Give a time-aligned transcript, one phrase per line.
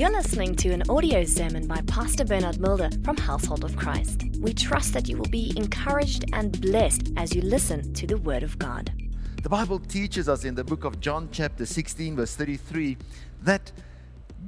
[0.00, 4.22] You're listening to an audio sermon by Pastor Bernard Mulder from Household of Christ.
[4.38, 8.42] We trust that you will be encouraged and blessed as you listen to the Word
[8.42, 8.90] of God.
[9.42, 12.96] The Bible teaches us in the book of John, chapter 16, verse 33,
[13.42, 13.72] that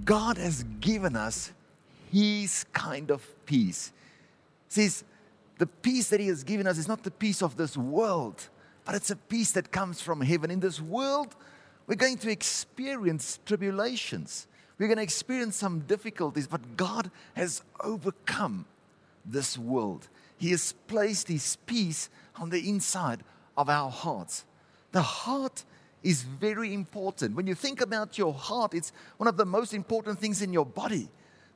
[0.07, 1.53] God has given us
[2.11, 3.93] His kind of peace.
[4.71, 5.05] Says,
[5.59, 8.49] the peace that He has given us is not the peace of this world,
[8.87, 10.51] but it's a peace that comes from heaven.
[10.51, 11.37] In this world,
[11.87, 14.47] we're going to experience tribulations.
[14.83, 18.67] We're going to experience some difficulties, but God has overcome
[19.25, 20.09] this world.
[20.39, 23.23] He has placed His peace on the inside
[23.57, 24.45] of our hearts.
[24.91, 25.63] The heart
[26.03, 27.37] is very important.
[27.37, 30.67] When you think about your heart, it's one of the most important things in your
[30.67, 31.09] body.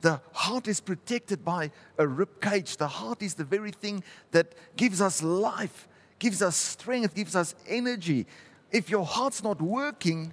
[0.02, 2.76] The heart is protected by a rib cage.
[2.76, 5.88] The heart is the very thing that gives us life,
[6.20, 8.24] gives us strength, gives us energy.
[8.70, 10.32] If your heart's not working,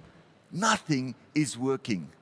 [0.52, 2.12] nothing is working.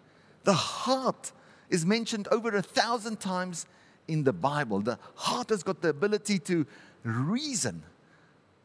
[0.45, 1.33] The heart
[1.71, 3.67] is mentioned over a thousand times
[4.09, 4.81] in the Bible.
[4.81, 6.67] The heart has got the ability to
[7.05, 7.83] reason.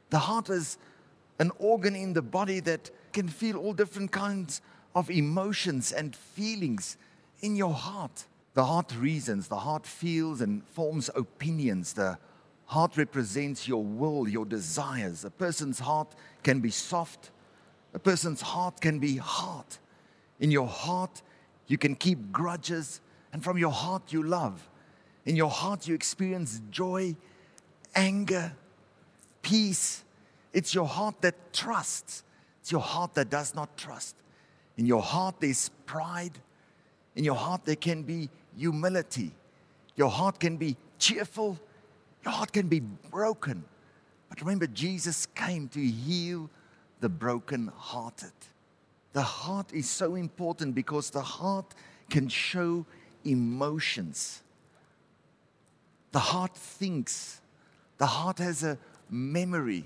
[0.09, 0.77] The heart is
[1.39, 4.61] an organ in the body that can feel all different kinds
[4.95, 6.97] of emotions and feelings
[7.41, 8.25] in your heart.
[8.53, 11.93] The heart reasons, the heart feels and forms opinions.
[11.93, 12.17] The
[12.65, 15.23] heart represents your will, your desires.
[15.23, 17.31] A person's heart can be soft,
[17.93, 19.65] a person's heart can be hard.
[20.39, 21.21] In your heart,
[21.67, 23.01] you can keep grudges,
[23.33, 24.67] and from your heart, you love.
[25.25, 27.15] In your heart, you experience joy,
[27.93, 28.53] anger,
[29.41, 30.03] peace.
[30.53, 32.23] It's your heart that trusts,
[32.61, 34.15] it's your heart that does not trust.
[34.77, 36.37] In your heart, there's pride.
[37.15, 39.31] In your heart, there can be humility.
[39.95, 41.59] Your heart can be cheerful.
[42.23, 43.63] Your heart can be broken.
[44.29, 46.49] But remember, Jesus came to heal
[46.99, 48.33] the broken-hearted.
[49.13, 51.73] The heart is so important because the heart
[52.09, 52.85] can show
[53.23, 54.41] emotions.
[56.11, 57.41] The heart thinks.
[57.97, 58.77] The heart has a
[59.09, 59.85] memory.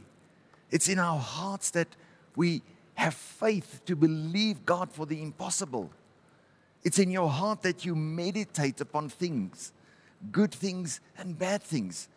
[0.70, 1.88] It's in our hearts that
[2.36, 2.62] we
[2.96, 5.92] have faith to believe God for the impossible.
[6.84, 9.72] It's in your heart that you meditate upon things,
[10.32, 12.08] good things and bad things.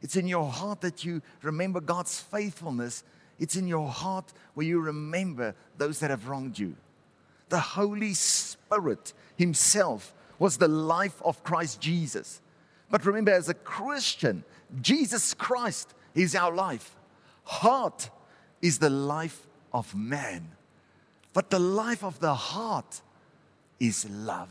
[0.00, 3.04] It's in your heart that you remember God's faithfulness
[3.42, 6.76] it's in your heart where you remember those that have wronged you.
[7.48, 12.40] The Holy Spirit Himself was the life of Christ Jesus.
[12.88, 14.44] But remember, as a Christian,
[14.80, 16.94] Jesus Christ is our life.
[17.42, 18.10] Heart
[18.60, 20.52] is the life of man.
[21.32, 23.02] But the life of the heart
[23.80, 24.50] is love.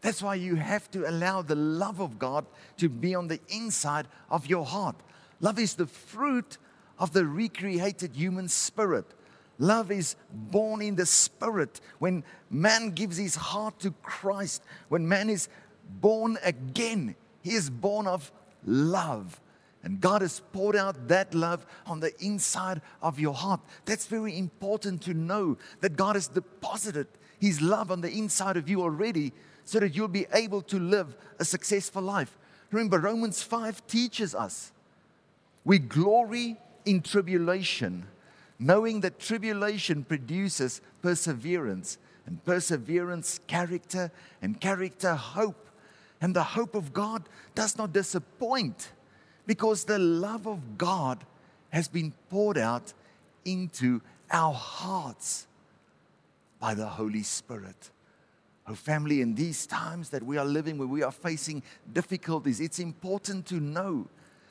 [0.00, 2.46] That's why you have to allow the love of God
[2.78, 4.96] to be on the inside of your heart.
[5.40, 6.58] Love is the fruit
[6.98, 9.06] of the recreated human spirit.
[9.58, 11.80] Love is born in the spirit.
[11.98, 15.48] When man gives his heart to Christ, when man is
[16.00, 18.32] born again, he is born of
[18.64, 19.40] love.
[19.84, 23.60] And God has poured out that love on the inside of your heart.
[23.84, 27.06] That's very important to know that God has deposited
[27.38, 29.34] His love on the inside of you already
[29.66, 32.38] so that you'll be able to live a successful life.
[32.70, 34.72] Remember, Romans 5 teaches us
[35.66, 38.06] we glory in tribulation,
[38.58, 45.68] knowing that tribulation produces perseverance, and perseverance, character, and character, hope.
[46.20, 48.92] And the hope of God does not disappoint
[49.46, 51.24] because the love of God
[51.70, 52.94] has been poured out
[53.44, 54.00] into
[54.30, 55.46] our hearts
[56.58, 57.90] by the Holy Spirit.
[58.66, 61.62] Oh, family, in these times that we are living where we are facing
[61.92, 64.08] difficulties, it's important to know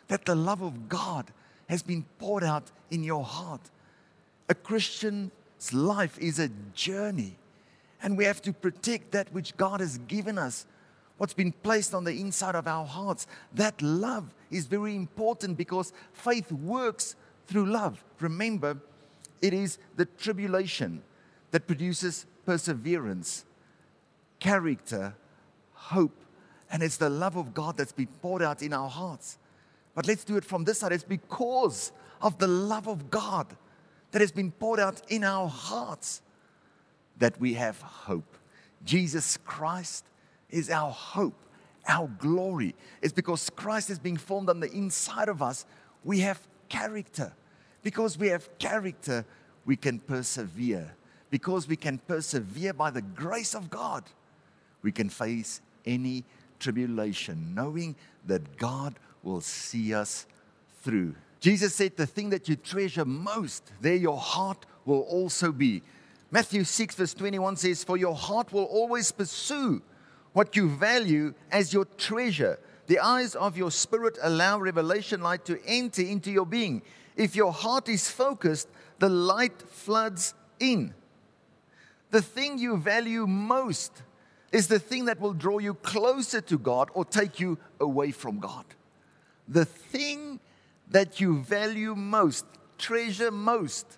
[0.10, 1.32] that the love of God
[1.68, 3.62] has been poured out in your heart.
[4.50, 5.32] A Christian's
[5.72, 7.36] life is a journey,
[8.02, 10.66] and we have to protect that which God has given us,
[11.18, 13.28] what's been placed on the inside of our hearts.
[13.54, 17.16] That love is very important because faith works
[17.48, 18.04] through love.
[18.20, 18.78] Remember,
[19.42, 21.02] it is the tribulation
[21.52, 23.46] that produces perseverance,
[24.40, 25.16] character,
[25.74, 26.16] hope,
[26.72, 29.38] and it's the love of God that's been poured out in our hearts.
[29.96, 30.92] But let's do it from this side.
[30.92, 31.92] It's because
[32.22, 33.48] of the love of God
[34.12, 36.22] that has been poured out in our hearts
[37.18, 38.38] that we have hope.
[38.84, 40.06] Jesus Christ
[40.50, 41.38] is our hope,
[41.88, 42.76] our glory.
[43.02, 45.66] It's because Christ is being formed on the inside of us,
[46.04, 47.34] we have character.
[47.82, 49.26] Because we have character,
[49.66, 50.96] we can persevere.
[51.30, 54.04] Because we can persevere by the grace of God,
[54.82, 56.24] we can face any
[56.60, 57.96] tribulation, knowing
[58.26, 60.26] that God will see us
[60.82, 61.16] through.
[61.40, 65.82] Jesus said, The thing that you treasure most, there your heart will also be.
[66.32, 69.82] Matthew 6, verse 21 says, For your heart will always pursue
[70.34, 72.60] what you value as your treasure.
[72.88, 76.82] The eyes of your spirit allow revelation light to enter into your being.
[77.16, 78.68] If your heart is focused,
[79.00, 80.94] the light floods in.
[82.12, 84.04] The thing you value most
[84.52, 88.40] is the thing that will draw you closer to God or take you away from
[88.40, 88.66] God.
[89.48, 90.40] The thing
[90.90, 92.46] that you value most,
[92.78, 93.98] treasure most,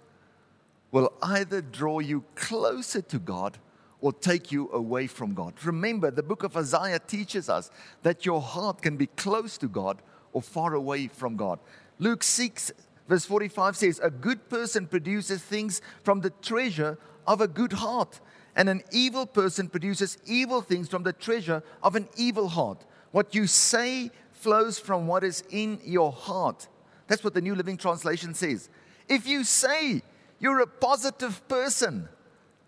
[0.91, 3.57] will either draw you closer to God
[4.01, 5.53] or take you away from God.
[5.63, 7.71] Remember, the book of Isaiah teaches us
[8.03, 10.01] that your heart can be close to God
[10.31, 11.59] or far away from God.
[11.99, 12.71] Luke 6,
[13.07, 18.19] verse 45 says, A good person produces things from the treasure of a good heart,
[18.55, 22.85] and an evil person produces evil things from the treasure of an evil heart.
[23.11, 24.11] What you say
[24.45, 26.67] flows from what is in your heart.
[27.07, 28.69] That's what the New Living Translation says.
[29.09, 30.03] If you say
[30.39, 32.07] you're a positive person,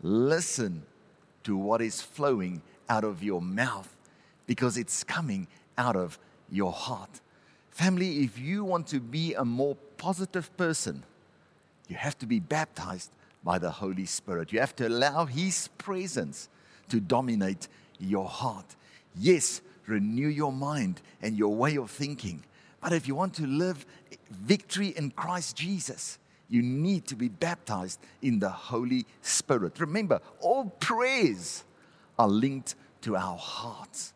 [0.01, 0.81] listen
[1.43, 3.95] to what is flowing out of your mouth
[4.47, 5.47] because it's coming
[5.77, 6.17] out of
[6.49, 7.21] your heart.
[7.69, 11.03] Family, if you want to be a more positive person,
[11.87, 13.11] you have to be baptized
[13.43, 14.51] by the Holy Spirit.
[14.51, 16.49] You have to allow His presence
[16.89, 17.67] to dominate
[17.99, 18.75] your heart.
[19.15, 22.43] Yes, renew your mind and your way of thinking.
[22.81, 23.85] But if you want to live
[24.29, 26.19] victory in Christ Jesus,
[26.49, 29.79] you need to be baptized in the Holy Spirit.
[29.79, 31.63] Remember, all prayers
[32.17, 34.13] are linked to our hearts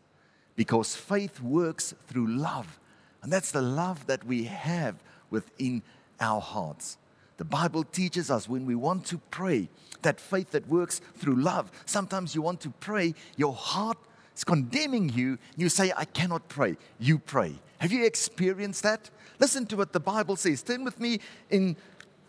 [0.56, 2.78] because faith works through love.
[3.22, 4.96] And that's the love that we have
[5.30, 5.82] within
[6.20, 6.98] our hearts.
[7.36, 9.68] The Bible teaches us when we want to pray
[10.02, 11.70] that faith that works through love.
[11.86, 13.98] Sometimes you want to pray, your heart
[14.36, 15.38] is condemning you.
[15.56, 16.76] You say, I cannot pray.
[16.98, 17.54] You pray.
[17.78, 19.10] Have you experienced that?
[19.38, 20.62] Listen to what the Bible says.
[20.62, 21.20] Turn with me
[21.50, 21.76] in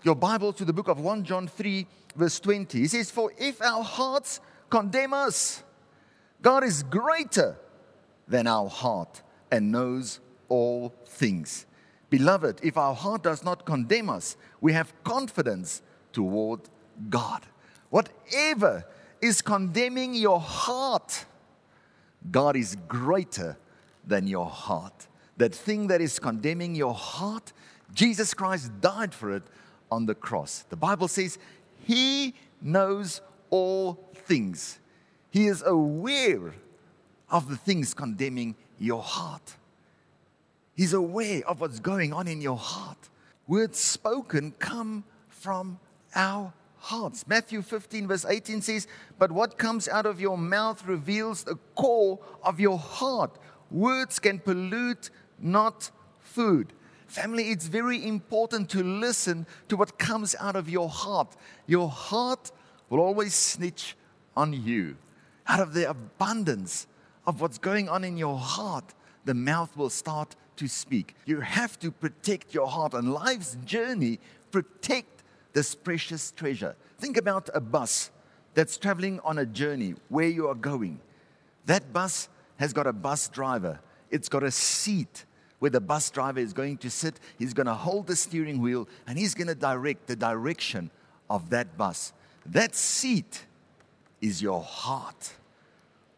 [0.04, 1.86] your Bible to the book of 1 John 3,
[2.16, 2.80] verse 20.
[2.80, 4.40] He says, For if our hearts
[4.70, 5.64] condemn us,
[6.42, 7.58] God is greater
[8.28, 9.22] than our heart
[9.52, 11.66] and knows all things.
[12.10, 16.62] Beloved, if our heart does not condemn us, we have confidence toward
[17.10, 17.46] God.
[17.90, 18.86] Whatever
[19.22, 21.26] is condemning your heart,
[22.32, 23.58] God is greater
[24.06, 25.08] than your heart.
[25.38, 27.54] That thing that is condemning your heart,
[27.94, 29.44] Jesus Christ died for it
[29.92, 30.66] on the cross.
[30.70, 31.38] The Bible says
[31.86, 34.80] He knows all things,
[35.30, 36.54] He is aware
[37.30, 39.56] of the things condemning your heart.
[40.76, 43.10] He's aware of what's going on in your heart.
[43.48, 45.80] Words spoken come from
[46.16, 46.54] our
[46.84, 47.26] hearts.
[47.28, 48.88] Matthew 15, verse 18 says,
[49.18, 53.40] But what comes out of your mouth reveals the core of your heart.
[53.72, 55.10] Words can pollute,
[55.40, 56.74] not food.
[57.08, 61.36] Family, it's very important to listen to what comes out of your heart.
[61.68, 62.52] Your heart
[62.90, 63.96] will always snitch
[64.36, 64.98] on you.
[65.48, 66.88] Out of the abundance
[67.26, 68.94] of what's going on in your heart,
[69.24, 71.16] the mouth will start to speak.
[71.26, 74.20] You have to protect your heart on life's journey,
[74.52, 75.13] protect
[75.54, 76.76] this precious treasure.
[77.00, 78.12] Think about a bus
[78.54, 81.00] that's traveling on a journey where you are going.
[81.66, 83.80] That bus has got a bus driver,
[84.12, 85.26] it's got a seat
[85.60, 87.22] where the bus driver is going to sit.
[87.40, 90.92] He's going to hold the steering wheel and he's going to direct the direction
[91.30, 92.12] of that bus.
[92.46, 93.46] That seat
[94.20, 95.32] is your heart.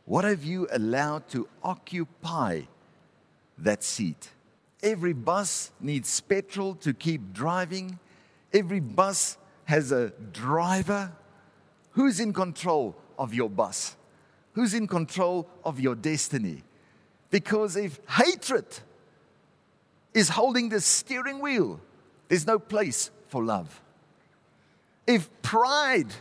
[0.06, 2.62] What have you allowed to occupy
[3.60, 4.32] that seat?
[4.82, 8.00] Every bus needs petrol to keep driving.
[8.54, 11.12] Every bus has a driver.
[11.92, 13.96] Who's in control of your bus?
[14.54, 16.64] Who's in control of your destiny?
[17.30, 18.66] Because if hatred
[20.14, 21.82] is holding the steering wheel,
[22.28, 23.82] there's no place for love.
[25.06, 26.14] If pride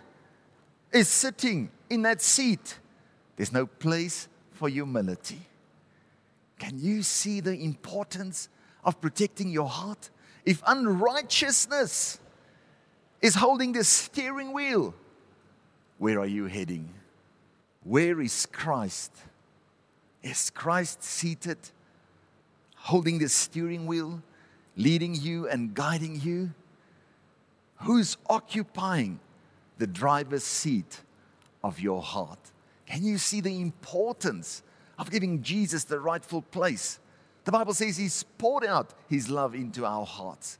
[0.93, 2.79] is sitting in that seat,
[3.37, 5.41] there's no place for humility.
[6.59, 8.49] Can you see the importance
[8.85, 10.11] of protecting your heart?
[10.45, 12.19] If unrighteousness
[13.23, 14.95] is holding the steering wheel,
[15.99, 16.93] where are you heading?
[17.83, 19.13] Where is Christ?
[20.23, 21.59] Is Christ seated
[22.77, 24.23] holding the steering wheel,
[24.77, 26.53] leading you and guiding you?
[27.77, 29.21] Who's occupying
[29.79, 31.01] the driver's seat
[31.63, 32.39] of your heart?
[32.87, 34.63] Can you see the importance
[34.99, 36.99] of giving Jesus the rightful place?
[37.45, 40.59] The Bible says He's poured out His love into our hearts.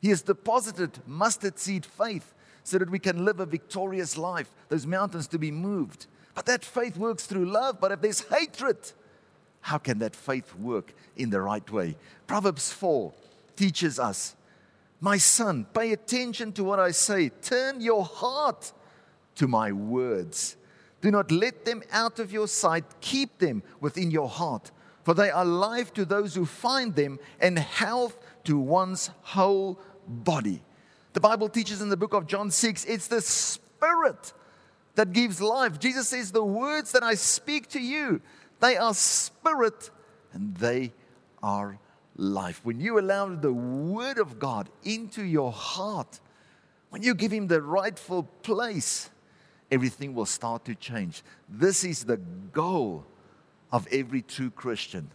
[0.00, 4.86] He has deposited mustard seed faith so that we can live a victorious life, those
[4.86, 6.06] mountains to be moved.
[6.34, 7.80] But that faith works through love.
[7.80, 8.76] But if there's hatred,
[9.60, 11.96] how can that faith work in the right way?
[12.26, 13.12] Proverbs 4
[13.56, 14.36] teaches us
[15.00, 18.72] My son, pay attention to what I say, turn your heart
[19.36, 20.56] to my words.
[21.00, 24.70] Do not let them out of your sight, keep them within your heart,
[25.06, 30.64] for they are life to those who find them and health to one's whole body.
[31.12, 34.32] The Bible teaches in the book of John 6 it's the Spirit
[34.96, 35.78] that gives life.
[35.78, 38.20] Jesus says, The words that I speak to you,
[38.58, 39.90] they are spirit
[40.32, 40.92] and they
[41.40, 41.78] are
[42.16, 42.60] life.
[42.64, 46.18] When you allow the Word of God into your heart,
[46.90, 49.08] when you give Him the rightful place,
[49.70, 51.22] everything will start to change.
[51.48, 53.06] This is the goal
[53.76, 55.10] of every true Christian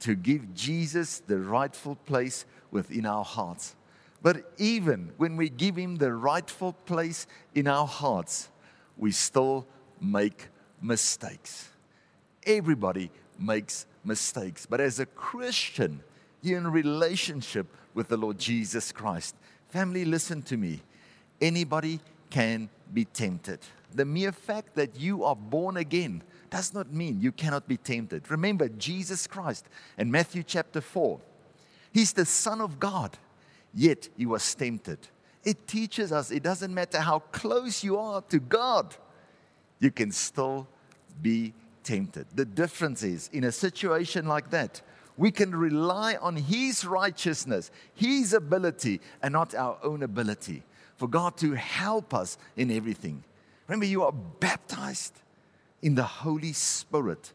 [0.00, 3.76] to give Jesus the rightful place within our hearts.
[4.22, 8.48] But even when we give Him the rightful place in our hearts,
[8.96, 9.66] we still
[10.00, 10.46] make
[10.80, 11.68] mistakes.
[12.46, 14.64] Everybody makes mistakes.
[14.64, 16.00] But as a Christian,
[16.40, 19.36] you're in relationship with the Lord Jesus Christ.
[19.68, 20.80] Family, listen to me.
[21.42, 22.00] Anybody
[22.30, 23.58] can be tempted.
[23.94, 28.30] The mere fact that you are born again does not mean you cannot be tempted.
[28.30, 31.20] Remember, Jesus Christ in Matthew chapter 4,
[31.92, 33.16] He's the Son of God,
[33.74, 34.98] yet He was tempted.
[35.44, 38.96] It teaches us it doesn't matter how close you are to God,
[39.80, 40.66] you can still
[41.22, 42.26] be tempted.
[42.34, 44.82] The difference is in a situation like that,
[45.16, 50.62] we can rely on His righteousness, His ability, and not our own ability
[50.96, 53.24] for God to help us in everything.
[53.66, 55.14] Remember, you are baptized
[55.82, 57.32] in the Holy Spirit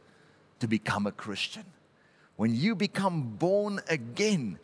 [0.59, 1.65] to become a Christian.
[2.35, 4.59] When you become born again,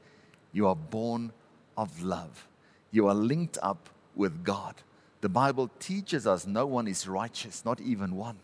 [0.51, 1.31] you are born
[1.77, 2.47] of love.
[2.91, 4.75] You are linked up with God.
[5.21, 8.37] The Bible teaches us no one is righteous, not even one.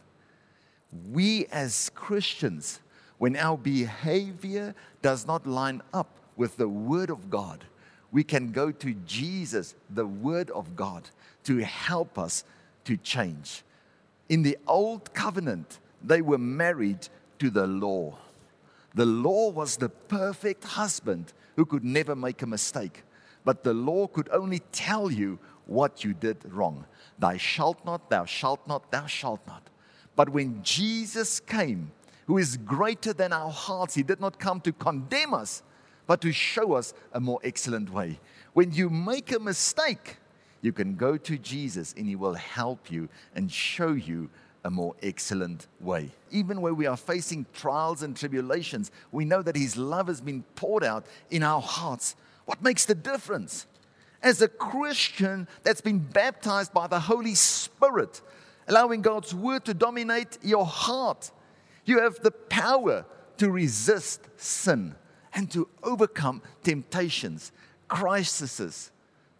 [1.12, 2.80] We as Christians,
[3.18, 7.64] when our behavior does not line up with the Word of God,
[8.12, 11.10] we can go to Jesus, the Word of God,
[11.46, 12.44] to help us
[12.86, 13.64] to change.
[14.30, 17.08] In the Old Covenant, they were married
[17.40, 18.18] to the law.
[18.94, 23.04] The law was the perfect husband who could never make a mistake.
[23.44, 26.86] But the law could only tell you what you did wrong.
[27.20, 29.70] Thou shalt not, thou shalt not, thou shalt not.
[30.16, 31.92] But when Jesus came,
[32.26, 35.62] who is greater than our hearts, he did not come to condemn us,
[36.08, 38.20] but to show us a more excellent way.
[38.54, 40.18] When you make a mistake,
[40.66, 44.30] you can go to Jesus and he will help you and show you
[44.64, 46.10] a more excellent way.
[46.32, 50.42] Even where we are facing trials and tribulations, we know that his love has been
[50.56, 52.16] poured out in our hearts.
[52.46, 53.68] What makes the difference?
[54.24, 58.22] As a Christian that's been baptized by the Holy Spirit,
[58.68, 61.30] allowing God's word to dominate your heart,
[61.86, 63.06] you have the power
[63.38, 64.96] to resist sin
[65.32, 67.52] and to overcome temptations,
[67.88, 68.90] crises,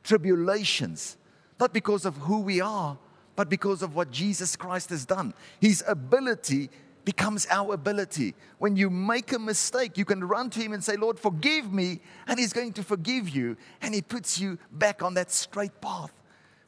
[0.06, 1.18] tribulations,
[1.60, 2.98] not because of who we are,
[3.36, 5.34] but because of what Jesus Christ has done.
[5.60, 6.70] His ability
[7.04, 8.34] becomes our ability.
[8.58, 12.00] When you make a mistake, you can run to Him and say, Lord, forgive me,
[12.28, 16.14] and He's going to forgive you, and He puts you back on that straight path.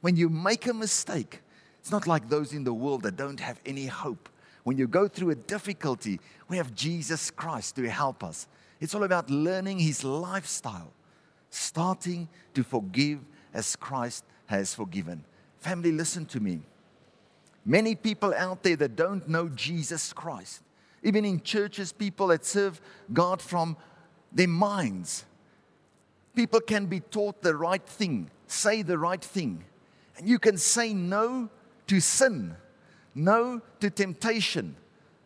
[0.02, 1.42] When you make a mistake,
[1.80, 4.30] it's not like those in the world that don't have any hope.
[4.64, 8.48] When you go through a difficulty, we have Jesus Christ to help us.
[8.80, 10.92] It's all about learning His lifestyle
[11.50, 13.20] starting to forgive
[13.54, 15.24] as Christ has forgiven.
[15.60, 16.62] Family, listen to me.
[17.66, 20.62] Many people out there that don't know Jesus Christ,
[21.04, 22.80] even in churches, people that serve
[23.12, 23.76] God from
[24.32, 25.26] their minds.
[26.36, 29.66] People can be taught the right thing, say the right thing,
[30.18, 31.50] and you can say no
[31.88, 32.56] to sin,
[33.14, 34.76] no to temptation,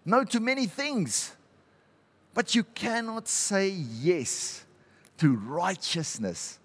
[0.05, 1.35] no to many things,
[2.33, 4.65] but you cannot say yes
[5.21, 6.57] to righteousness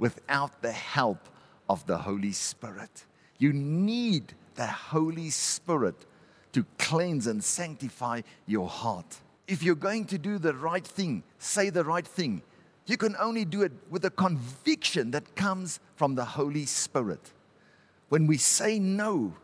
[0.00, 1.28] without the help
[1.68, 3.06] of the Holy Spirit.
[3.38, 5.94] You need the Holy Spirit
[6.50, 9.18] to cleanse and sanctify your heart.
[9.46, 12.42] If you're going to do the right thing, say the right thing,
[12.84, 17.30] you can only do it with a conviction that comes from the Holy Spirit.
[18.08, 19.34] When we say no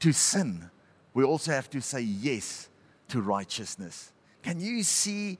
[0.00, 0.70] to sin,
[1.12, 2.70] we also have to say yes
[3.08, 4.12] to righteousness.
[4.42, 5.36] Can you see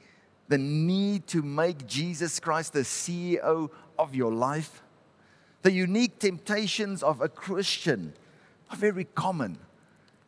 [0.48, 4.82] the need to make Jesus Christ the CEO of your life?
[5.62, 8.12] The unique temptations of a Christian
[8.70, 9.58] are very common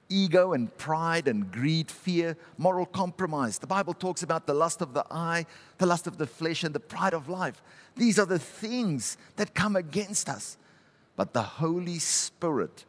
[0.09, 3.59] ego and pride and greed, fear, moral compromise.
[3.59, 5.47] The Bible talks about the lust of the eye,
[5.79, 7.63] the lust of the flesh, and the pride of life.
[7.97, 10.57] These are the things that come against us.
[11.17, 12.85] But the Holy Spirit,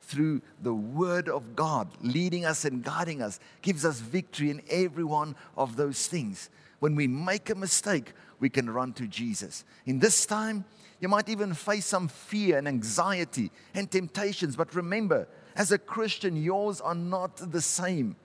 [0.00, 5.04] through the Word of God, leading us and guiding us, gives us victory in every
[5.04, 6.48] one of those things.
[6.82, 9.64] When we make a mistake, we can run to Jesus.
[9.86, 10.64] In this time,
[10.98, 16.34] you might even face some fear and anxiety and temptations, but remember, As a Christian,
[16.34, 18.16] yours are not the same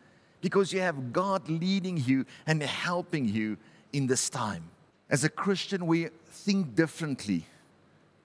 [0.42, 3.58] because you have God leading you and helping you
[3.94, 4.64] in this time.
[5.08, 7.46] As a Christian, we think differently.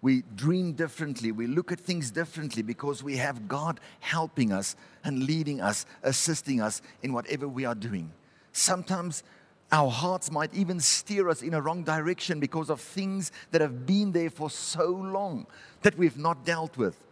[0.01, 1.31] We dream differently.
[1.31, 6.63] We look at things differently because we have God helping us and leading us, assisting
[6.63, 8.13] us in whatever we are doing.
[8.53, 9.25] Sometimes
[9.73, 13.87] our hearts might even steer us in a wrong direction because of things that have
[13.87, 15.47] been there for so long
[15.81, 17.03] that we've not dealt with.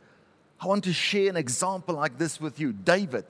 [0.61, 2.75] I want to share an example like this with you.
[2.75, 3.25] David,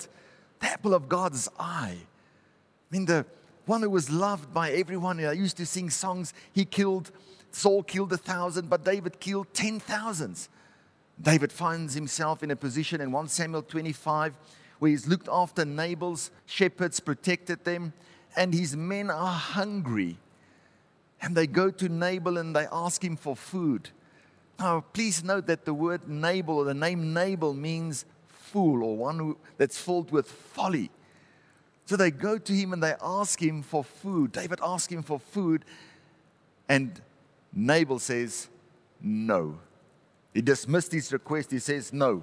[0.59, 1.97] the apple of God's eye.
[1.97, 3.25] I mean, the
[3.67, 5.25] one who was loved by everyone.
[5.25, 6.35] I used to sing songs.
[6.53, 7.13] He killed,
[7.53, 10.49] Saul killed a thousand, but David killed ten thousands.
[11.23, 14.35] David finds himself in a position in 1 Samuel 25
[14.81, 17.93] where he's looked after Nabal's shepherds, protected them,
[18.37, 20.19] and his men are hungry.
[21.23, 23.91] And they go to Nabal and they ask him for food.
[24.59, 29.19] Now, please note that the word Nabal or the name Nabal means fool or one
[29.19, 30.91] who, that's filled with folly.
[31.87, 34.33] So they go to him and they ask him for food.
[34.33, 35.65] David asks him for food,
[36.69, 37.01] and
[37.53, 38.49] Nabal says,
[39.01, 39.59] No.
[40.33, 41.51] He dismissed his request.
[41.51, 42.23] He says, No.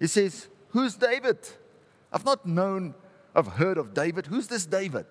[0.00, 1.38] He says, Who's David?
[2.12, 2.94] I've not known,
[3.34, 4.26] I've heard of David.
[4.26, 5.06] Who's this David?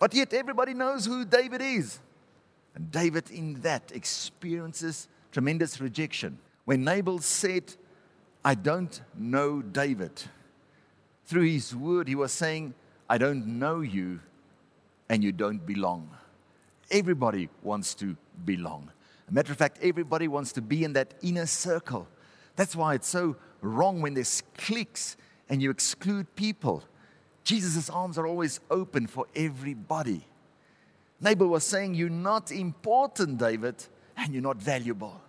[0.00, 2.00] But yet everybody knows who David is.
[2.74, 6.38] And David, in that, experiences tremendous rejection.
[6.64, 7.74] When Nabal said,
[8.44, 10.22] I don't know David,
[11.26, 12.74] through his word, he was saying,
[13.08, 14.20] I don't know you
[15.08, 16.08] and you don't belong.
[16.90, 18.90] Everybody wants to belong.
[19.28, 22.08] A matter of fact, everybody wants to be in that inner circle.
[22.56, 25.16] That's why it's so wrong when there's cliques
[25.48, 26.84] and you exclude people.
[27.44, 30.24] Jesus' arms are always open for everybody.
[31.20, 33.76] Nabal was saying, You're not important, David,
[34.16, 35.20] and you're not valuable.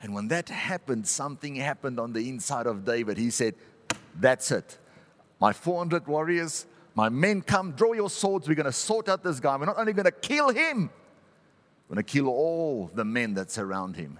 [0.00, 3.18] And when that happened, something happened on the inside of David.
[3.18, 3.54] He said,
[4.18, 4.78] That's it.
[5.40, 8.48] My 400 warriors, my men come, draw your swords.
[8.48, 9.56] We're going to sort out this guy.
[9.56, 10.90] We're not only going to kill him,
[11.88, 14.18] we're going to kill all the men that surround him.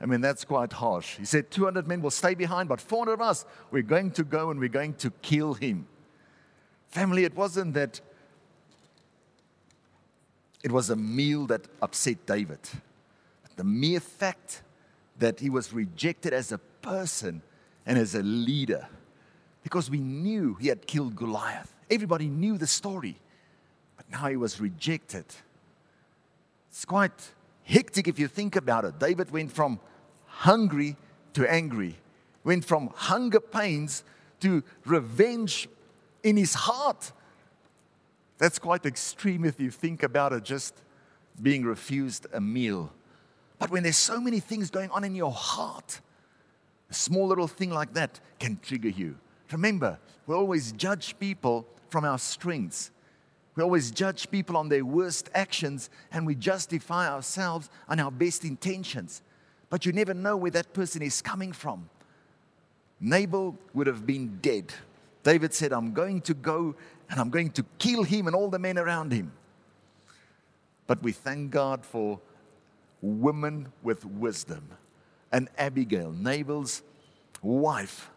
[0.00, 1.16] I mean, that's quite harsh.
[1.18, 4.50] He said 200 men will stay behind, but 400 of us, we're going to go
[4.50, 5.86] and we're going to kill him.
[6.90, 8.00] Family, it wasn't that
[10.62, 12.58] it was a meal that upset David.
[13.56, 14.62] The mere fact
[15.18, 17.42] that he was rejected as a person
[17.86, 18.88] and as a leader
[19.62, 21.74] because we knew he had killed Goliath.
[21.90, 23.16] Everybody knew the story,
[23.96, 25.26] but now he was rejected.
[26.70, 27.32] It's quite
[27.64, 28.98] hectic if you think about it.
[28.98, 29.78] David went from
[30.26, 30.96] hungry
[31.34, 31.96] to angry,
[32.42, 34.02] went from hunger pains
[34.40, 35.68] to revenge
[36.22, 37.12] in his heart.
[38.38, 40.74] That's quite extreme if you think about it, just
[41.40, 42.92] being refused a meal.
[43.58, 46.00] But when there's so many things going on in your heart,
[46.90, 49.16] a small little thing like that can trigger you.
[49.52, 52.90] Remember, we always judge people from our strengths.
[53.56, 58.44] We always judge people on their worst actions and we justify ourselves on our best
[58.44, 59.22] intentions.
[59.68, 61.90] But you never know where that person is coming from.
[63.00, 64.72] Nabal would have been dead.
[65.22, 66.74] David said, I'm going to go
[67.08, 69.32] and I'm going to kill him and all the men around him.
[70.86, 72.20] But we thank God for
[73.02, 74.68] women with wisdom.
[75.32, 76.82] And Abigail, Nabal's
[77.42, 78.10] wife,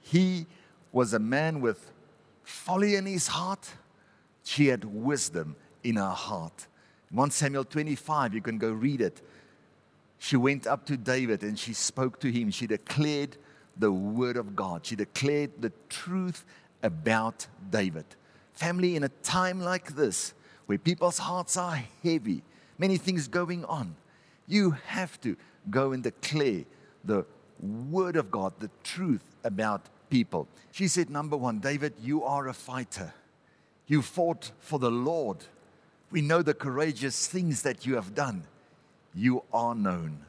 [0.00, 0.46] he
[0.92, 1.92] was a man with
[2.42, 3.68] folly in his heart.
[4.44, 6.66] She had wisdom in her heart.
[7.10, 9.20] 1 Samuel 25, you can go read it.
[10.18, 12.50] She went up to David and she spoke to him.
[12.50, 13.36] She declared
[13.78, 14.86] the word of God.
[14.86, 16.44] She declared the truth
[16.82, 18.04] about David.
[18.52, 20.32] Family, in a time like this,
[20.66, 22.42] where people's hearts are heavy,
[22.78, 23.96] many things going on,
[24.46, 25.36] you have to
[25.70, 26.64] go and declare
[27.04, 27.24] the
[27.60, 30.48] word of God, the truth about people.
[30.72, 33.12] She said, Number one, David, you are a fighter.
[33.86, 35.38] You fought for the Lord.
[36.10, 38.44] We know the courageous things that you have done.
[39.14, 40.24] You are known.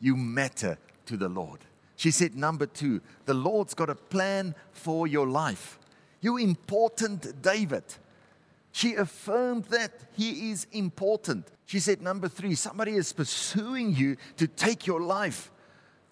[0.00, 1.60] You matter to the Lord.
[1.96, 5.78] She said, Number two, the Lord's got a plan for your life.
[6.20, 7.84] You important, David.
[8.72, 11.48] She affirmed that he is important.
[11.64, 15.50] She said, Number three, somebody is pursuing you to take your life,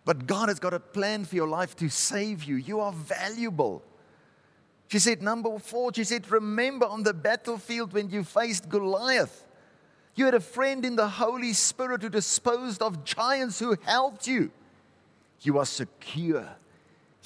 [0.04, 2.56] but God has got a plan for your life to save you.
[2.56, 3.82] You are valuable.
[4.88, 9.44] She said, Number four, she said, Remember on the battlefield when you faced Goliath,
[10.14, 14.50] you had a friend in the Holy Spirit who disposed of giants who helped you.
[15.44, 16.56] You are secure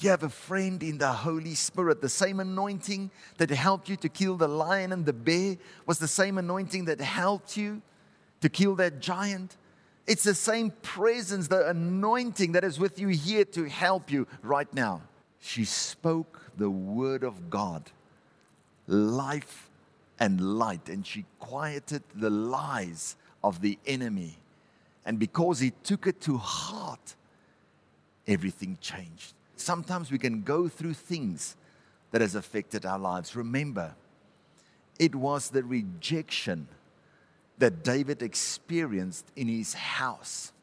[0.03, 2.01] you have a friend in the Holy Spirit.
[2.01, 6.07] The same anointing that helped you to kill the lion and the bear was the
[6.07, 7.81] same anointing that helped you
[8.41, 9.57] to kill that giant.
[10.07, 14.71] It's the same presence, the anointing that is with you here to help you right
[14.73, 15.01] now.
[15.41, 17.91] she spoke the word of God,
[18.87, 19.69] life
[20.19, 24.37] and light, and she quieted the lies of the enemy.
[25.05, 27.15] And because he took it to heart,
[28.29, 29.33] everything changed.
[29.55, 31.57] Sometimes we can go through things
[32.11, 33.35] that has affected our lives.
[33.35, 33.95] Remember,
[34.97, 36.67] it was the rejection
[37.57, 40.53] that David experienced in his house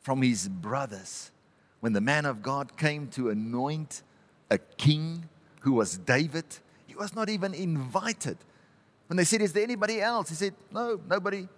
[0.00, 1.32] from his brothers
[1.80, 4.02] when the man of God came to anoint
[4.50, 5.28] a king
[5.60, 6.44] who was David.
[6.86, 8.38] He was not even invited.
[9.08, 10.28] When they said, Is there anybody else?
[10.28, 11.48] He said, No, nobody.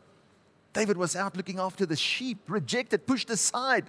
[0.73, 3.85] David was out looking after the sheep, rejected, pushed aside.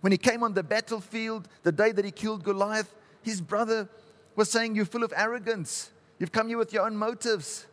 [0.00, 3.88] When he came on the battlefield, the day that he killed Goliath, his brother
[4.36, 5.90] was saying, You're full of arrogance.
[6.18, 7.66] You've come here with your own motives.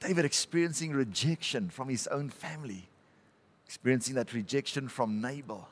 [0.00, 2.88] David experiencing rejection from his own family,
[3.66, 5.68] experiencing that rejection from Nabal.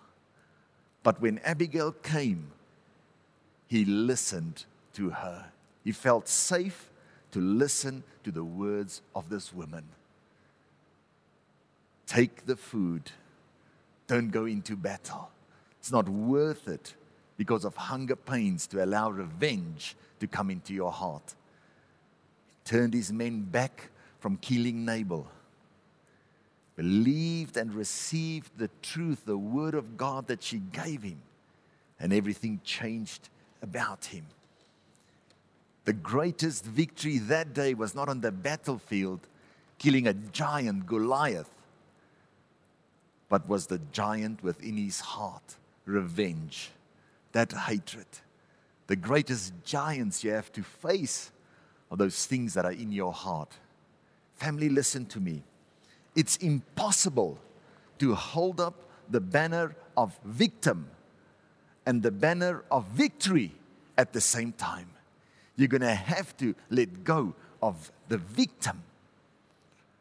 [1.02, 2.52] But when Abigail came,
[3.66, 5.46] he listened to her.
[5.82, 6.90] He felt safe
[7.30, 9.84] to listen to the words of this woman.
[12.06, 13.12] Take the food,
[14.08, 15.30] don't go into battle.
[15.78, 16.94] It's not worth it
[17.36, 21.34] because of hunger pains to allow revenge to come into your heart.
[22.48, 25.28] He turned his men back from killing Nabal,
[26.74, 31.20] believed and received the truth, the word of God that she gave him,
[32.00, 33.28] and everything changed
[33.62, 34.24] about him.
[35.84, 39.20] The greatest victory that day was not on the battlefield,
[39.78, 41.50] killing a giant Goliath,
[43.28, 46.70] but was the giant within his heart revenge,
[47.32, 48.06] that hatred.
[48.86, 51.30] The greatest giants you have to face
[51.90, 53.54] are those things that are in your heart.
[54.34, 55.42] Family, listen to me.
[56.14, 57.38] It's impossible
[57.98, 58.74] to hold up
[59.10, 60.88] the banner of victim
[61.86, 63.52] and the banner of victory
[63.96, 64.90] at the same time.
[65.56, 68.82] You're going to have to let go of the victim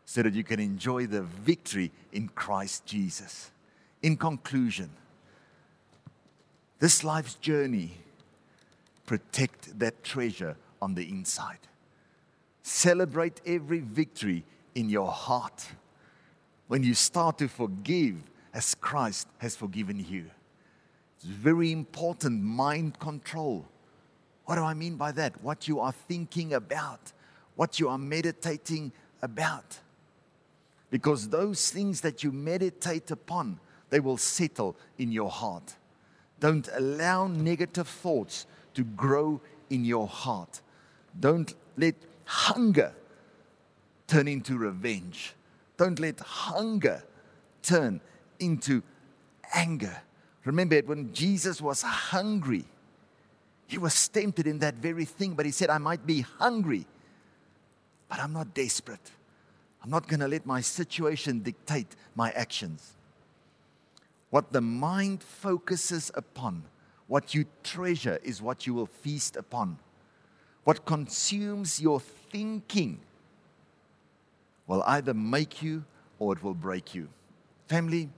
[0.09, 3.51] so that you can enjoy the victory in Christ Jesus.
[4.01, 4.89] In conclusion,
[6.79, 7.91] this life's journey,
[9.05, 11.59] protect that treasure on the inside.
[12.63, 15.67] Celebrate every victory in your heart
[16.67, 18.15] when you start to forgive
[18.53, 20.31] as Christ has forgiven you.
[21.17, 23.65] It's very important mind control.
[24.45, 25.43] What do I mean by that?
[25.43, 27.11] What you are thinking about,
[27.57, 29.79] what you are meditating about.
[30.89, 35.75] Because those things that you meditate upon, they will settle in your heart.
[36.39, 40.61] Don't allow negative thoughts to grow in your heart.
[41.19, 41.95] Don't let
[42.25, 42.93] hunger
[44.07, 45.33] turn into revenge.
[45.77, 47.03] Don't let hunger
[47.61, 48.01] turn
[48.39, 48.81] into
[49.53, 49.95] anger.
[50.45, 52.65] Remember, when Jesus was hungry,
[53.67, 56.85] he was tempted in that very thing, but he said, I might be hungry,
[58.07, 59.11] but I'm not desperate.
[59.87, 62.91] I'm not going to let my situation dictate my actions.
[64.31, 66.63] What the mind focuses upon,
[67.07, 69.77] what you treasure, is what you will feast upon.
[70.65, 72.99] What consumes your thinking
[74.67, 75.85] will either make you
[76.19, 77.07] or it will break you.
[77.69, 78.09] Family,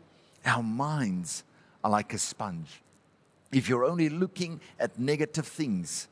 [0.47, 1.43] our minds
[1.83, 2.81] are like a sponge.
[3.51, 6.07] If you're only looking at negative things,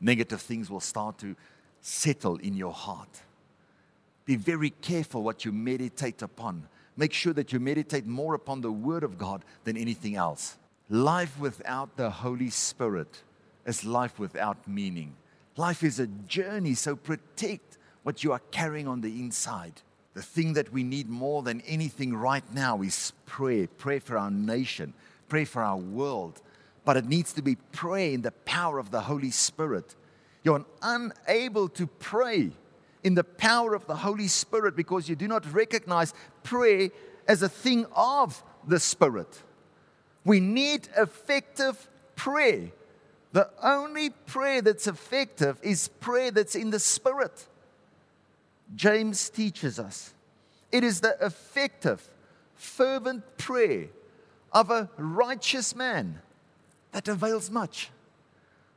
[0.00, 1.36] negative things will start to
[1.82, 3.20] settle in your heart.
[4.26, 6.68] Be very careful what you meditate upon.
[6.96, 10.58] Make sure that you meditate more upon the Word of God than anything else.
[10.90, 13.22] Life without the Holy Spirit
[13.64, 15.14] is life without meaning.
[15.56, 19.82] Life is a journey, so protect what you are carrying on the inside.
[20.14, 23.68] The thing that we need more than anything right now is prayer.
[23.78, 24.94] Pray for our nation,
[25.28, 26.40] pray for our world.
[26.84, 29.96] But it needs to be prayer in the power of the Holy Spirit.
[30.44, 32.52] You're unable to pray
[33.06, 36.90] in the power of the Holy Spirit because you do not recognize prayer
[37.28, 39.28] as a thing of the Spirit.
[40.24, 42.72] We need effective prayer.
[43.30, 47.46] The only prayer that's effective is prayer that's in the Spirit.
[48.74, 50.12] James teaches us
[50.72, 52.10] it is the effective,
[52.56, 53.86] fervent prayer
[54.50, 56.22] of a righteous man
[56.90, 57.90] that avails much.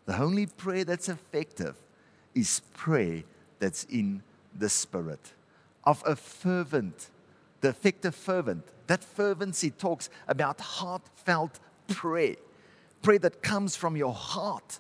[0.06, 1.76] The only prayer that's effective
[2.36, 3.24] is prayer
[3.60, 4.24] that's in
[4.58, 5.34] the Spirit.
[5.84, 7.10] Of a fervent,
[7.62, 8.64] the effective fervent.
[8.88, 12.36] That fervency talks about heartfelt prayer
[13.02, 14.80] prayer that comes from your heart.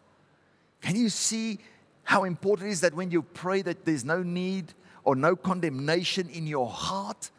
[0.82, 1.60] Can you see
[2.04, 6.30] how important it is that when you pray that there's no need or no condemnation
[6.30, 7.32] in your heart?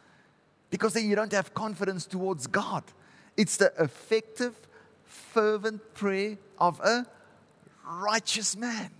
[0.69, 2.83] Because then you don't have confidence towards God.
[3.35, 4.55] It's the effective,
[5.03, 7.05] fervent prayer of a
[7.85, 8.91] righteous man.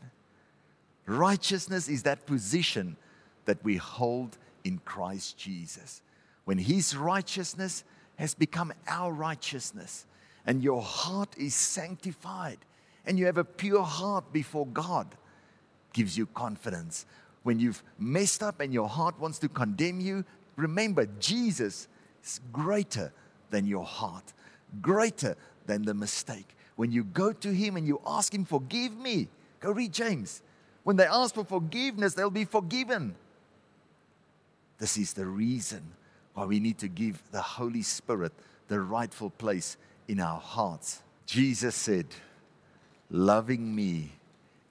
[1.11, 2.95] Righteousness is that position
[3.43, 6.01] that we hold in Christ Jesus.
[6.45, 7.83] When His righteousness
[8.15, 10.05] has become our righteousness,
[10.45, 12.59] and your heart is sanctified,
[13.05, 15.15] and you have a pure heart before God,
[15.91, 17.05] gives you confidence.
[17.43, 20.23] When you've messed up and your heart wants to condemn you,
[20.55, 21.89] remember Jesus
[22.23, 23.11] is greater
[23.49, 24.31] than your heart,
[24.81, 26.55] greater than the mistake.
[26.77, 29.27] When you go to Him and you ask Him, Forgive me,
[29.59, 30.41] go read James.
[30.83, 33.15] When they ask for forgiveness, they'll be forgiven.
[34.77, 35.81] This is the reason
[36.33, 38.33] why we need to give the Holy Spirit
[38.67, 41.01] the rightful place in our hearts.
[41.25, 42.07] Jesus said,
[43.09, 44.11] Loving me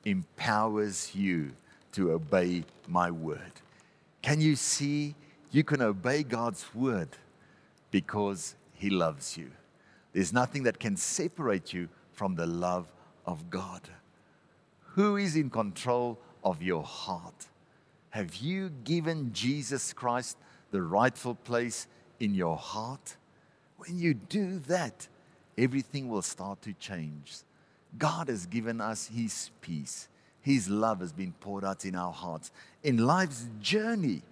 [0.04, 1.52] empowers you
[1.92, 3.52] to obey my word.
[4.22, 5.14] Can you see
[5.50, 7.08] you can obey God's word
[7.90, 9.50] because he loves you?
[10.12, 12.86] There's nothing that can separate you from the love
[13.26, 13.82] of God.
[14.94, 17.46] Who is in control of your heart?
[18.10, 20.36] Have you given Jesus Christ
[20.70, 21.86] the rightful place
[22.18, 23.16] in your heart?
[23.76, 25.06] When you do that,
[25.56, 27.36] everything will start to change.
[27.98, 30.08] God has given us His peace.
[30.42, 32.50] His love has been poured out in our hearts.
[32.82, 34.22] In life's journey,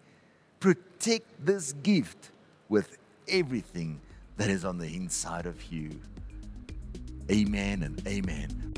[0.58, 2.30] protect this gift
[2.68, 4.00] with everything
[4.36, 6.00] that is on the inside of you.
[7.30, 8.67] Amen and amen.